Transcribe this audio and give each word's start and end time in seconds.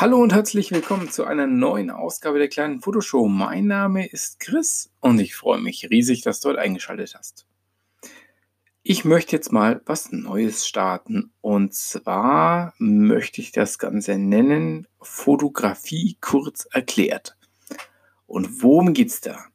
Hallo 0.00 0.22
und 0.22 0.32
herzlich 0.32 0.70
willkommen 0.70 1.10
zu 1.10 1.24
einer 1.24 1.48
neuen 1.48 1.90
Ausgabe 1.90 2.38
der 2.38 2.46
kleinen 2.46 2.80
Fotoshow. 2.80 3.26
Mein 3.26 3.66
Name 3.66 4.06
ist 4.06 4.38
Chris 4.38 4.92
und 5.00 5.18
ich 5.18 5.34
freue 5.34 5.60
mich 5.60 5.90
riesig, 5.90 6.22
dass 6.22 6.38
du 6.38 6.50
heute 6.50 6.60
eingeschaltet 6.60 7.16
hast. 7.18 7.48
Ich 8.84 9.04
möchte 9.04 9.34
jetzt 9.34 9.50
mal 9.50 9.82
was 9.86 10.12
Neues 10.12 10.68
starten 10.68 11.32
und 11.40 11.74
zwar 11.74 12.74
möchte 12.78 13.40
ich 13.40 13.50
das 13.50 13.80
Ganze 13.80 14.18
nennen 14.18 14.86
Fotografie 15.00 16.16
kurz 16.20 16.68
erklärt. 16.70 17.36
Und 18.28 18.62
worum 18.62 18.94
geht's 18.94 19.20
da? 19.20 19.46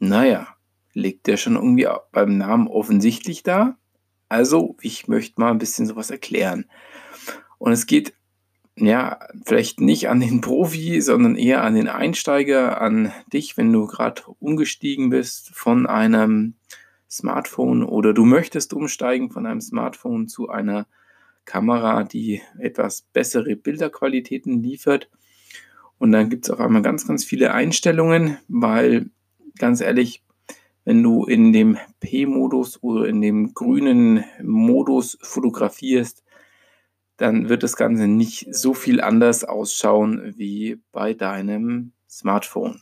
Naja, 0.00 0.56
liegt 0.92 1.28
der 1.28 1.36
schon 1.36 1.54
irgendwie 1.54 1.86
beim 2.10 2.36
Namen 2.36 2.66
offensichtlich 2.66 3.44
da? 3.44 3.76
Also, 4.28 4.76
ich 4.80 5.06
möchte 5.06 5.40
mal 5.40 5.52
ein 5.52 5.58
bisschen 5.58 5.86
sowas 5.86 6.10
erklären. 6.10 6.68
Und 7.58 7.70
es 7.70 7.86
geht 7.86 8.12
ja, 8.76 9.18
vielleicht 9.44 9.80
nicht 9.80 10.08
an 10.08 10.20
den 10.20 10.40
Profi, 10.40 11.00
sondern 11.00 11.36
eher 11.36 11.62
an 11.62 11.74
den 11.74 11.88
Einsteiger, 11.88 12.80
an 12.80 13.12
dich, 13.32 13.56
wenn 13.56 13.72
du 13.72 13.86
gerade 13.86 14.22
umgestiegen 14.40 15.10
bist 15.10 15.50
von 15.54 15.86
einem 15.86 16.54
Smartphone 17.10 17.82
oder 17.82 18.14
du 18.14 18.24
möchtest 18.24 18.72
umsteigen 18.72 19.30
von 19.30 19.46
einem 19.46 19.60
Smartphone 19.60 20.28
zu 20.28 20.48
einer 20.48 20.86
Kamera, 21.44 22.04
die 22.04 22.40
etwas 22.58 23.02
bessere 23.12 23.56
Bilderqualitäten 23.56 24.62
liefert. 24.62 25.10
Und 25.98 26.12
dann 26.12 26.30
gibt 26.30 26.46
es 26.46 26.50
auf 26.50 26.60
einmal 26.60 26.82
ganz, 26.82 27.06
ganz 27.06 27.24
viele 27.24 27.52
Einstellungen, 27.52 28.38
weil 28.48 29.10
ganz 29.58 29.80
ehrlich, 29.82 30.22
wenn 30.84 31.02
du 31.02 31.24
in 31.26 31.52
dem 31.52 31.76
P-Modus 32.00 32.82
oder 32.82 33.06
in 33.06 33.20
dem 33.20 33.52
grünen 33.54 34.24
Modus 34.42 35.18
fotografierst, 35.20 36.24
dann 37.22 37.48
wird 37.48 37.62
das 37.62 37.76
Ganze 37.76 38.08
nicht 38.08 38.52
so 38.52 38.74
viel 38.74 39.00
anders 39.00 39.44
ausschauen 39.44 40.34
wie 40.36 40.80
bei 40.90 41.14
deinem 41.14 41.92
Smartphone. 42.10 42.80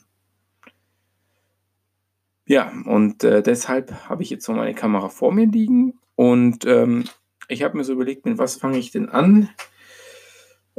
Ja, 2.47 2.73
und 2.85 3.23
äh, 3.23 3.43
deshalb 3.43 4.09
habe 4.09 4.23
ich 4.23 4.31
jetzt 4.31 4.43
so 4.43 4.53
meine 4.53 4.73
Kamera 4.73 5.09
vor 5.09 5.31
mir 5.31 5.45
liegen 5.45 5.99
und 6.15 6.65
ähm, 6.65 7.03
ich 7.49 7.61
habe 7.61 7.77
mir 7.77 7.83
so 7.83 7.93
überlegt, 7.93 8.25
mit 8.25 8.39
was 8.39 8.55
fange 8.55 8.79
ich 8.79 8.89
denn 8.89 9.09
an? 9.09 9.47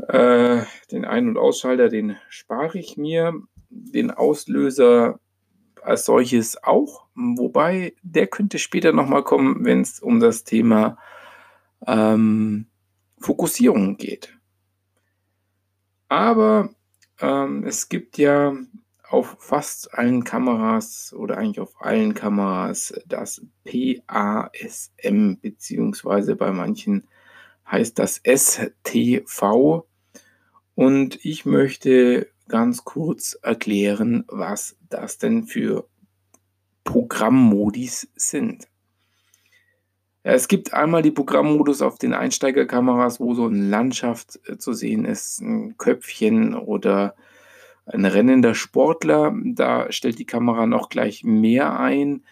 Äh, 0.08 0.62
den 0.90 1.04
Ein- 1.04 1.28
und 1.28 1.38
Ausschalter, 1.38 1.88
den 1.88 2.16
spare 2.28 2.78
ich 2.78 2.96
mir, 2.96 3.32
den 3.70 4.10
Auslöser 4.10 5.20
als 5.80 6.04
solches 6.04 6.60
auch, 6.64 7.06
wobei 7.14 7.94
der 8.02 8.26
könnte 8.26 8.58
später 8.58 8.92
nochmal 8.92 9.22
kommen, 9.22 9.64
wenn 9.64 9.82
es 9.82 10.00
um 10.00 10.18
das 10.18 10.42
Thema 10.42 10.98
ähm, 11.86 12.66
Fokussierung 13.22 13.96
geht. 13.96 14.36
Aber 16.08 16.70
ähm, 17.20 17.64
es 17.64 17.88
gibt 17.88 18.18
ja 18.18 18.54
auf 19.08 19.36
fast 19.38 19.94
allen 19.94 20.24
Kameras 20.24 21.12
oder 21.12 21.36
eigentlich 21.36 21.60
auf 21.60 21.80
allen 21.80 22.14
Kameras 22.14 22.94
das 23.06 23.42
PASM, 23.64 25.34
beziehungsweise 25.40 26.34
bei 26.36 26.50
manchen 26.50 27.06
heißt 27.70 27.98
das 27.98 28.20
STV. 28.24 29.86
Und 30.74 31.24
ich 31.24 31.44
möchte 31.44 32.28
ganz 32.48 32.84
kurz 32.84 33.38
erklären, 33.42 34.24
was 34.28 34.76
das 34.88 35.18
denn 35.18 35.44
für 35.44 35.88
Programmmodis 36.84 38.08
sind. 38.14 38.68
Es 40.24 40.46
gibt 40.46 40.72
einmal 40.72 41.02
die 41.02 41.10
Programmmodus 41.10 41.82
auf 41.82 41.98
den 41.98 42.14
Einsteigerkameras, 42.14 43.18
wo 43.18 43.34
so 43.34 43.46
eine 43.46 43.66
Landschaft 43.68 44.38
äh, 44.46 44.56
zu 44.56 44.72
sehen 44.72 45.04
ist, 45.04 45.40
ein 45.40 45.76
Köpfchen 45.78 46.54
oder 46.54 47.14
ein 47.86 48.04
rennender 48.04 48.54
Sportler. 48.54 49.34
Da 49.44 49.90
stellt 49.90 50.18
die 50.18 50.26
Kamera 50.26 50.66
noch 50.66 50.88
gleich 50.88 51.24
mehr 51.24 51.78
ein, 51.78 52.24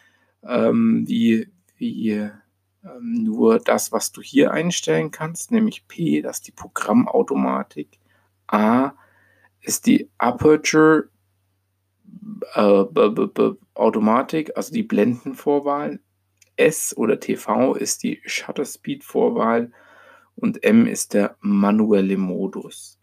ähm, 0.45 1.05
wie, 1.09 1.49
wie 1.77 2.31
ähm, 2.85 3.25
nur 3.25 3.59
das, 3.59 3.93
was 3.93 4.13
du 4.13 4.23
hier 4.23 4.53
einstellen 4.53 5.11
kannst, 5.11 5.51
nämlich 5.51 5.87
P, 5.89 6.23
das 6.23 6.39
ist 6.39 6.47
die 6.47 6.53
Programmautomatik. 6.53 7.99
A 8.47 8.93
ist 9.61 9.87
die 9.87 10.09
Aperture 10.19 11.09
äh, 12.55 12.85
Automatik, 13.75 14.57
also 14.57 14.73
die 14.73 14.83
Blendenvorwahl. 14.83 16.01
S 16.61 16.97
oder 16.97 17.19
TV 17.19 17.75
ist 17.75 18.03
die 18.03 18.21
Shutter 18.27 18.65
Speed 18.65 19.03
Vorwahl 19.03 19.73
und 20.37 20.63
M 20.63 20.87
ist 20.87 21.15
der 21.15 21.37
manuelle 21.41 22.17
Modus. 22.17 22.99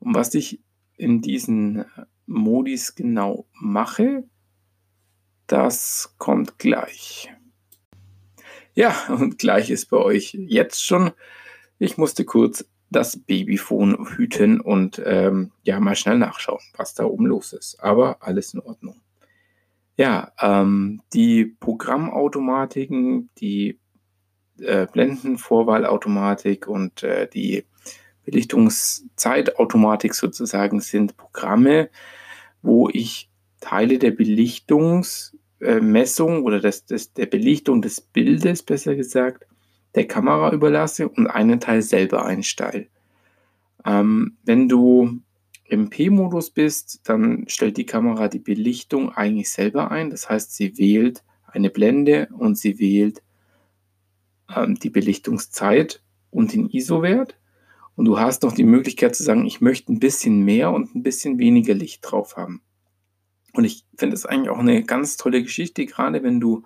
Und 0.00 0.14
was 0.14 0.34
ich 0.34 0.60
in 0.96 1.20
diesen 1.20 1.84
Modis 2.26 2.94
genau 2.94 3.46
mache, 3.52 4.24
das 5.46 6.14
kommt 6.18 6.58
gleich. 6.58 7.30
Ja, 8.74 9.06
und 9.08 9.38
gleich 9.38 9.70
ist 9.70 9.90
bei 9.90 9.98
euch 9.98 10.32
jetzt 10.32 10.82
schon. 10.82 11.10
Ich 11.78 11.98
musste 11.98 12.24
kurz 12.24 12.64
das 12.88 13.18
Babyphone 13.18 14.16
hüten 14.16 14.60
und 14.60 15.02
ähm, 15.04 15.52
ja 15.62 15.78
mal 15.78 15.96
schnell 15.96 16.18
nachschauen, 16.18 16.62
was 16.76 16.94
da 16.94 17.04
oben 17.04 17.26
los 17.26 17.52
ist. 17.52 17.80
Aber 17.80 18.18
alles 18.20 18.54
in 18.54 18.60
Ordnung. 18.60 19.01
Ja, 19.96 20.32
ähm, 20.40 21.02
die 21.12 21.44
Programmautomatiken, 21.44 23.28
die 23.38 23.78
äh, 24.58 24.86
Blendenvorwahlautomatik 24.86 26.66
und 26.66 27.02
äh, 27.02 27.28
die 27.28 27.66
Belichtungszeitautomatik 28.24 30.14
sozusagen 30.14 30.80
sind 30.80 31.16
Programme, 31.16 31.90
wo 32.62 32.88
ich 32.88 33.28
Teile 33.60 33.98
der 33.98 34.12
Belichtungsmessung 34.12 36.36
äh, 36.36 36.40
oder 36.40 36.60
des, 36.60 36.86
des, 36.86 37.12
der 37.12 37.26
Belichtung 37.26 37.82
des 37.82 38.00
Bildes, 38.00 38.62
besser 38.62 38.94
gesagt, 38.94 39.44
der 39.94 40.06
Kamera 40.06 40.52
überlasse 40.52 41.08
und 41.08 41.26
einen 41.26 41.60
Teil 41.60 41.82
selber 41.82 42.24
einstelle. 42.24 42.86
Ähm, 43.84 44.36
wenn 44.44 44.68
du 44.68 45.20
im 45.72 45.88
P-Modus 45.88 46.50
bist, 46.50 47.00
dann 47.04 47.44
stellt 47.48 47.78
die 47.78 47.86
Kamera 47.86 48.28
die 48.28 48.38
Belichtung 48.38 49.10
eigentlich 49.10 49.50
selber 49.50 49.90
ein. 49.90 50.10
Das 50.10 50.28
heißt, 50.28 50.54
sie 50.54 50.76
wählt 50.76 51.24
eine 51.46 51.70
Blende 51.70 52.28
und 52.36 52.58
sie 52.58 52.78
wählt 52.78 53.22
ähm, 54.54 54.74
die 54.74 54.90
Belichtungszeit 54.90 56.02
und 56.30 56.52
den 56.52 56.68
ISO-Wert. 56.68 57.38
Und 57.96 58.04
du 58.04 58.20
hast 58.20 58.42
noch 58.42 58.52
die 58.52 58.64
Möglichkeit 58.64 59.16
zu 59.16 59.22
sagen, 59.22 59.46
ich 59.46 59.62
möchte 59.62 59.90
ein 59.90 59.98
bisschen 59.98 60.44
mehr 60.44 60.72
und 60.72 60.94
ein 60.94 61.02
bisschen 61.02 61.38
weniger 61.38 61.72
Licht 61.72 62.00
drauf 62.02 62.36
haben. 62.36 62.60
Und 63.54 63.64
ich 63.64 63.86
finde 63.96 64.14
es 64.14 64.26
eigentlich 64.26 64.50
auch 64.50 64.58
eine 64.58 64.84
ganz 64.84 65.16
tolle 65.16 65.42
Geschichte, 65.42 65.86
gerade 65.86 66.22
wenn 66.22 66.38
du 66.38 66.64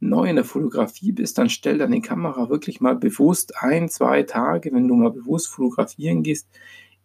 neu 0.00 0.28
in 0.28 0.36
der 0.36 0.44
Fotografie 0.44 1.12
bist, 1.12 1.38
dann 1.38 1.50
stell 1.50 1.78
deine 1.78 2.00
Kamera 2.00 2.48
wirklich 2.50 2.80
mal 2.80 2.96
bewusst 2.96 3.52
ein, 3.62 3.88
zwei 3.88 4.24
Tage, 4.24 4.72
wenn 4.72 4.88
du 4.88 4.96
mal 4.96 5.12
bewusst 5.12 5.46
fotografieren 5.48 6.24
gehst, 6.24 6.48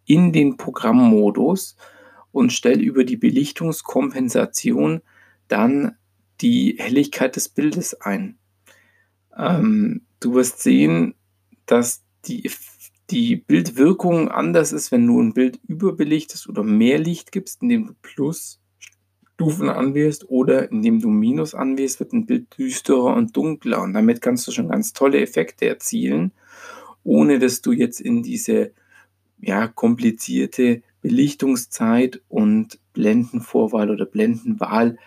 in 0.06 0.32
den 0.32 0.58
Programmmodus 0.58 1.76
und 2.32 2.52
stelle 2.52 2.82
über 2.82 3.04
die 3.04 3.18
Belichtungskompensation 3.18 5.02
dann 5.48 5.96
die 6.42 6.76
Helligkeit 6.78 7.36
des 7.36 7.50
Bildes 7.50 8.02
ein. 8.02 8.38
Ähm, 9.38 10.02
du 10.20 10.34
wirst 10.34 10.62
sehen, 10.62 11.16
dass 11.66 12.04
die, 12.26 12.50
die 13.10 13.38
Bildwirkung 13.38 14.30
anders 14.30 14.72
ist, 14.72 14.92
wenn 14.92 15.08
du 15.08 15.22
ein 15.22 15.34
Bild 15.34 15.60
überbelichtest 15.68 16.50
oder 16.50 16.64
mehr 16.64 17.00
Licht 17.00 17.32
gibst, 17.32 17.62
indem 17.62 17.88
du 17.88 17.94
Plusstufen 18.02 19.70
anwählst 19.70 20.30
oder 20.30 20.72
indem 20.72 21.02
du 21.02 21.10
Minus 21.10 21.56
anwählst, 21.56 22.00
wird 22.00 22.14
ein 22.14 22.26
Bild 22.26 22.58
düsterer 22.58 23.16
und 23.16 23.36
dunkler. 23.36 23.82
Und 23.82 23.94
damit 23.94 24.22
kannst 24.22 24.48
du 24.48 24.52
schon 24.52 24.70
ganz 24.70 24.94
tolle 24.94 25.22
Effekte 25.22 25.68
erzielen, 25.68 26.32
ohne 27.04 27.40
dass 27.40 27.62
du 27.62 27.72
jetzt 27.72 28.02
in 28.02 28.24
diese 28.24 28.72
ja, 29.40 29.68
komplizierte 29.68 30.82
Belichtungszeit 31.02 32.22
und 32.30 32.80
Blendenvorwahl 32.94 33.90
oder 33.90 34.06
Blendenwahl 34.06 34.98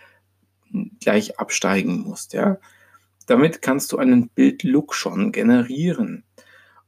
gleich 1.01 1.39
absteigen 1.39 2.01
musst. 2.01 2.35
Ja. 2.35 2.59
Damit 3.27 3.63
kannst 3.63 3.93
du 3.93 3.99
einen 3.99 4.29
Bildlook 4.29 4.95
schon 4.95 5.33
generieren. 5.33 6.25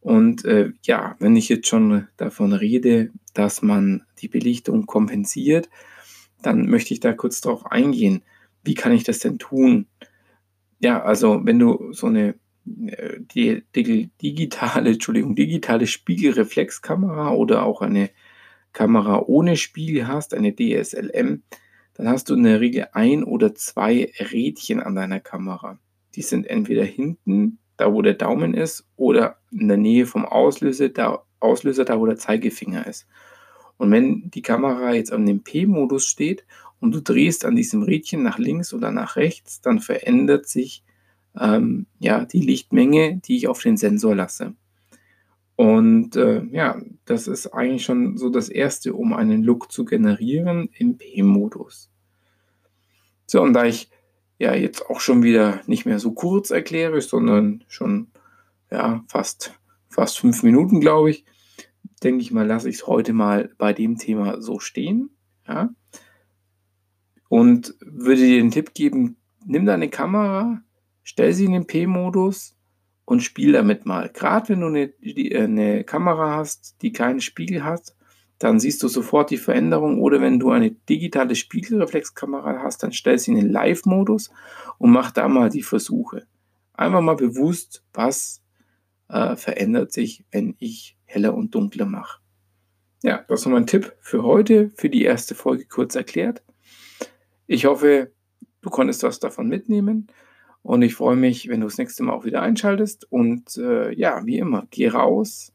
Und 0.00 0.44
äh, 0.44 0.72
ja, 0.82 1.16
wenn 1.18 1.36
ich 1.36 1.48
jetzt 1.48 1.68
schon 1.68 2.08
davon 2.16 2.52
rede, 2.52 3.10
dass 3.34 3.62
man 3.62 4.04
die 4.18 4.28
Belichtung 4.28 4.86
kompensiert, 4.86 5.68
dann 6.42 6.66
möchte 6.66 6.94
ich 6.94 7.00
da 7.00 7.12
kurz 7.12 7.40
darauf 7.40 7.70
eingehen. 7.70 8.22
Wie 8.62 8.74
kann 8.74 8.92
ich 8.92 9.04
das 9.04 9.18
denn 9.18 9.38
tun? 9.38 9.86
Ja, 10.78 11.02
also 11.02 11.44
wenn 11.44 11.58
du 11.58 11.92
so 11.92 12.06
eine 12.06 12.34
die, 13.34 13.62
die 13.74 14.10
digitale, 14.22 14.90
Entschuldigung, 14.90 15.34
digitale 15.34 15.86
Spiegelreflexkamera 15.86 17.32
oder 17.32 17.64
auch 17.64 17.82
eine 17.82 18.10
Kamera 18.72 19.22
ohne 19.26 19.56
Spiegel 19.56 20.06
hast, 20.06 20.34
eine 20.34 20.54
DSLM, 20.54 21.42
dann 21.94 22.08
hast 22.08 22.30
du 22.30 22.34
in 22.34 22.44
der 22.44 22.60
Regel 22.60 22.88
ein 22.92 23.24
oder 23.24 23.54
zwei 23.54 24.12
Rädchen 24.18 24.80
an 24.80 24.94
deiner 24.94 25.20
Kamera. 25.20 25.78
Die 26.14 26.22
sind 26.22 26.46
entweder 26.46 26.84
hinten, 26.84 27.58
da 27.76 27.92
wo 27.92 28.02
der 28.02 28.14
Daumen 28.14 28.54
ist, 28.54 28.86
oder 28.96 29.38
in 29.50 29.68
der 29.68 29.76
Nähe 29.76 30.06
vom 30.06 30.24
Auslöser, 30.24 30.88
da, 30.88 31.24
Auslöser, 31.40 31.84
da 31.84 31.98
wo 31.98 32.06
der 32.06 32.16
Zeigefinger 32.16 32.86
ist. 32.86 33.06
Und 33.76 33.90
wenn 33.90 34.30
die 34.30 34.42
Kamera 34.42 34.94
jetzt 34.94 35.12
an 35.12 35.26
dem 35.26 35.42
P-Modus 35.42 36.06
steht 36.06 36.44
und 36.80 36.94
du 36.94 37.00
drehst 37.00 37.44
an 37.44 37.56
diesem 37.56 37.82
Rädchen 37.82 38.22
nach 38.22 38.38
links 38.38 38.72
oder 38.74 38.90
nach 38.90 39.16
rechts, 39.16 39.60
dann 39.60 39.80
verändert 39.80 40.46
sich 40.46 40.84
ähm, 41.38 41.86
ja, 41.98 42.24
die 42.24 42.40
Lichtmenge, 42.40 43.20
die 43.24 43.36
ich 43.36 43.48
auf 43.48 43.62
den 43.62 43.76
Sensor 43.76 44.14
lasse. 44.14 44.54
Und 45.56 46.16
äh, 46.16 46.42
ja, 46.52 46.80
das 47.04 47.28
ist 47.28 47.48
eigentlich 47.48 47.84
schon 47.84 48.16
so 48.16 48.30
das 48.30 48.48
Erste, 48.48 48.94
um 48.94 49.12
einen 49.12 49.42
Look 49.42 49.70
zu 49.70 49.84
generieren 49.84 50.70
im 50.72 50.96
P-Modus. 50.96 51.90
So, 53.26 53.42
und 53.42 53.52
da 53.52 53.66
ich 53.66 53.90
ja 54.38 54.54
jetzt 54.54 54.88
auch 54.88 55.00
schon 55.00 55.22
wieder 55.22 55.60
nicht 55.66 55.84
mehr 55.84 55.98
so 55.98 56.12
kurz 56.12 56.50
erkläre, 56.50 57.00
sondern 57.02 57.62
schon 57.68 58.08
ja, 58.70 59.04
fast, 59.06 59.52
fast 59.90 60.18
fünf 60.18 60.42
Minuten, 60.42 60.80
glaube 60.80 61.10
ich, 61.10 61.26
denke 62.02 62.22
ich 62.22 62.30
mal, 62.30 62.46
lasse 62.46 62.68
ich 62.68 62.76
es 62.76 62.86
heute 62.86 63.12
mal 63.12 63.50
bei 63.58 63.72
dem 63.72 63.98
Thema 63.98 64.40
so 64.40 64.60
stehen. 64.60 65.10
Ja? 65.46 65.68
Und 67.28 67.74
würde 67.80 68.22
dir 68.22 68.38
den 68.38 68.50
Tipp 68.50 68.72
geben, 68.72 69.18
nimm 69.44 69.66
deine 69.66 69.90
Kamera, 69.90 70.62
stell 71.10 71.32
sie 71.32 71.46
in 71.46 71.52
den 71.52 71.66
P-Modus 71.66 72.56
und 73.04 73.20
spiel 73.20 73.50
damit 73.50 73.84
mal. 73.84 74.10
Gerade 74.10 74.50
wenn 74.50 74.60
du 74.60 74.68
eine, 74.68 74.92
eine 75.36 75.82
Kamera 75.82 76.36
hast, 76.36 76.76
die 76.82 76.92
keinen 76.92 77.20
Spiegel 77.20 77.64
hat, 77.64 77.96
dann 78.38 78.60
siehst 78.60 78.80
du 78.84 78.86
sofort 78.86 79.30
die 79.30 79.36
Veränderung. 79.36 80.00
Oder 80.00 80.20
wenn 80.20 80.38
du 80.38 80.50
eine 80.50 80.70
digitale 80.70 81.34
Spiegelreflexkamera 81.34 82.62
hast, 82.62 82.84
dann 82.84 82.92
stell 82.92 83.18
sie 83.18 83.32
in 83.32 83.38
den 83.38 83.50
Live-Modus 83.50 84.30
und 84.78 84.92
mach 84.92 85.10
da 85.10 85.26
mal 85.26 85.50
die 85.50 85.64
Versuche. 85.64 86.28
Einfach 86.74 87.00
mal 87.00 87.16
bewusst, 87.16 87.82
was 87.92 88.40
äh, 89.08 89.34
verändert 89.34 89.92
sich, 89.92 90.24
wenn 90.30 90.54
ich 90.60 90.96
heller 91.06 91.34
und 91.34 91.56
dunkler 91.56 91.86
mache. 91.86 92.20
Ja, 93.02 93.24
das 93.26 93.40
ist 93.40 93.46
mein 93.46 93.66
Tipp 93.66 93.96
für 94.00 94.22
heute, 94.22 94.70
für 94.76 94.88
die 94.88 95.02
erste 95.02 95.34
Folge 95.34 95.64
kurz 95.66 95.96
erklärt. 95.96 96.44
Ich 97.48 97.64
hoffe, 97.64 98.12
du 98.60 98.70
konntest 98.70 99.02
was 99.02 99.18
davon 99.18 99.48
mitnehmen. 99.48 100.06
Und 100.62 100.82
ich 100.82 100.94
freue 100.94 101.16
mich, 101.16 101.48
wenn 101.48 101.60
du 101.60 101.66
das 101.66 101.78
nächste 101.78 102.02
Mal 102.02 102.12
auch 102.12 102.24
wieder 102.24 102.42
einschaltest. 102.42 103.10
Und 103.10 103.56
äh, 103.56 103.92
ja, 103.92 104.24
wie 104.26 104.38
immer, 104.38 104.66
geh 104.70 104.88
raus 104.88 105.52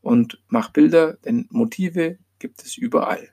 und 0.00 0.42
mach 0.48 0.70
Bilder, 0.70 1.14
denn 1.24 1.46
Motive 1.50 2.18
gibt 2.38 2.62
es 2.62 2.76
überall. 2.76 3.28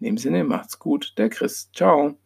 In 0.00 0.06
dem 0.06 0.18
Sinne, 0.18 0.44
macht's 0.44 0.78
gut, 0.78 1.14
der 1.16 1.30
Chris. 1.30 1.70
Ciao. 1.74 2.19